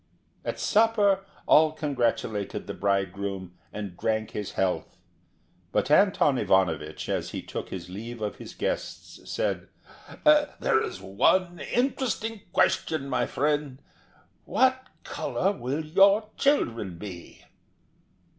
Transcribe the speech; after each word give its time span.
At 0.43 0.59
supper 0.59 1.23
all 1.45 1.73
congratulated 1.73 2.65
the 2.65 2.73
bridegroom 2.73 3.53
and 3.71 3.95
drank 3.95 4.31
his 4.31 4.53
health; 4.53 4.97
but 5.71 5.91
Anton 5.91 6.39
Ivanovich, 6.39 7.07
as 7.07 7.29
he 7.29 7.43
took 7.43 7.69
his 7.69 7.87
leave 7.87 8.19
of 8.19 8.37
his 8.37 8.55
guests, 8.55 9.29
said: 9.31 9.67
"There 10.25 10.81
is 10.81 11.01
one 11.01 11.59
interesting 11.71 12.41
question, 12.51 13.09
my 13.09 13.27
friend, 13.27 13.79
what 14.45 14.87
colour 15.03 15.51
will 15.51 15.85
your 15.85 16.29
children 16.35 16.97
be?" 16.97 17.43